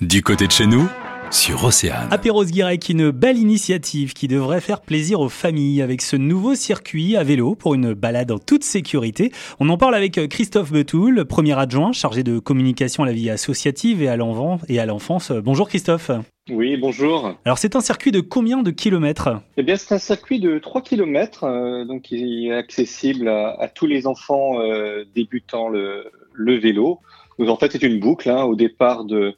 [0.00, 0.88] Du côté de chez nous,
[1.30, 2.08] sur Océane.
[2.10, 7.16] Apéros Guirec, une belle initiative qui devrait faire plaisir aux familles avec ce nouveau circuit
[7.16, 9.30] à vélo pour une balade en toute sécurité.
[9.58, 14.02] On en parle avec Christophe Betoul, premier adjoint chargé de communication à la vie associative
[14.02, 15.32] et à l'enfance.
[15.32, 16.10] Bonjour Christophe.
[16.48, 17.34] Oui, bonjour.
[17.44, 19.28] Alors c'est un circuit de combien de kilomètres?
[19.58, 23.86] Eh bien c'est un circuit de 3 kilomètres, euh, donc qui est accessible à, tous
[23.86, 27.00] les enfants euh, débutant le, vélo.
[27.38, 29.36] Donc en fait c'est une boucle hein, au départ de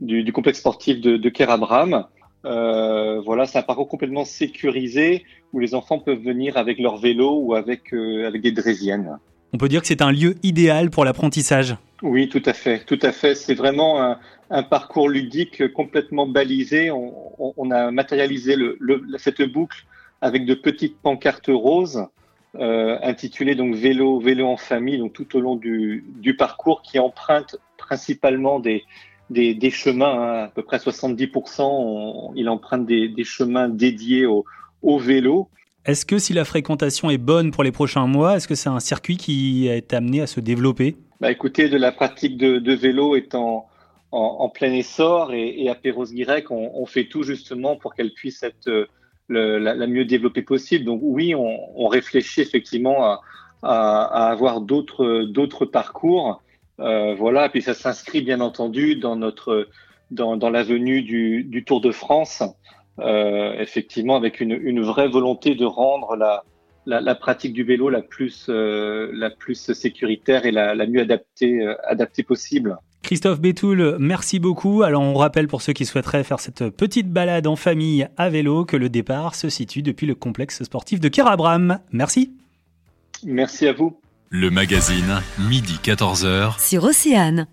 [0.00, 2.06] du, complexe sportif de, de Kerabram.
[2.44, 7.40] Euh, voilà, c'est un parcours complètement sécurisé où les enfants peuvent venir avec leur vélo
[7.40, 9.18] ou avec, euh, avec des draisiennes.
[9.52, 11.76] On peut dire que c'est un lieu idéal pour l'apprentissage.
[12.02, 13.34] Oui, tout à fait, tout à fait.
[13.34, 14.18] C'est vraiment un,
[14.50, 16.90] un, parcours ludique complètement balisé.
[16.90, 17.12] On,
[17.56, 19.84] on, a matérialisé le, le, cette boucle
[20.20, 22.06] avec de petites pancartes roses
[22.56, 26.98] euh, intitulées donc vélo, vélo en famille, donc tout au long du, du parcours qui
[26.98, 28.84] empruntent principalement des,
[29.30, 34.44] des, chemins, hein, à peu près 70%, il emprunte des, chemins dédiés au,
[34.82, 35.48] au vélo.
[35.84, 38.80] Est-ce que si la fréquentation est bonne pour les prochains mois, est-ce que c'est un
[38.80, 40.96] circuit qui est amené à se développer?
[41.20, 43.66] Bah Écoutez, de la pratique de, vélo est en,
[44.12, 48.86] en, plein essor et, à Perros-Guirec, on, fait tout justement pour qu'elle puisse être euh,
[49.58, 50.84] la, mieux développée possible.
[50.84, 53.20] Donc oui, on, réfléchit effectivement à,
[53.62, 56.42] à avoir d'autres parcours
[56.78, 59.68] voilà, puis ça s'inscrit bien entendu dans notre
[60.10, 62.42] dans, dans l'avenue du, du, Tour de France,
[62.98, 66.44] euh, effectivement avec une, une, vraie volonté de rendre la,
[66.86, 71.02] la, la pratique du vélo la plus euh, la plus sécuritaire et la, la mieux
[71.02, 72.78] adaptée euh, adaptée possible.
[73.02, 74.82] Christophe Bétoul, merci beaucoup.
[74.82, 78.64] Alors on rappelle pour ceux qui souhaiteraient faire cette petite balade en famille à vélo
[78.64, 81.78] que le départ se situe depuis le complexe sportif de Kerabram.
[81.92, 82.32] Merci.
[83.24, 84.00] Merci à vous.
[84.30, 86.60] Le magazine, midi 14h.
[86.60, 87.48] Sur Océane.